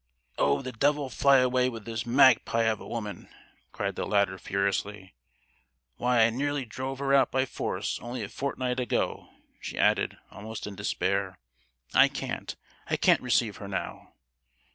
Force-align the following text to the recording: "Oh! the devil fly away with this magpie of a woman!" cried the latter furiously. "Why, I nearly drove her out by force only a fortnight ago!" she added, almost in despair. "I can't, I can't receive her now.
"Oh! 0.39 0.63
the 0.63 0.71
devil 0.71 1.11
fly 1.11 1.37
away 1.37 1.69
with 1.69 1.85
this 1.85 2.07
magpie 2.07 2.63
of 2.63 2.79
a 2.79 2.87
woman!" 2.87 3.29
cried 3.71 3.93
the 3.95 4.07
latter 4.07 4.39
furiously. 4.39 5.13
"Why, 5.97 6.23
I 6.23 6.31
nearly 6.31 6.65
drove 6.65 6.97
her 6.97 7.13
out 7.13 7.31
by 7.31 7.45
force 7.45 7.99
only 8.01 8.23
a 8.23 8.29
fortnight 8.29 8.79
ago!" 8.79 9.29
she 9.59 9.77
added, 9.77 10.17
almost 10.31 10.65
in 10.65 10.73
despair. 10.73 11.37
"I 11.93 12.07
can't, 12.07 12.55
I 12.87 12.97
can't 12.97 13.21
receive 13.21 13.57
her 13.57 13.67
now. 13.67 14.13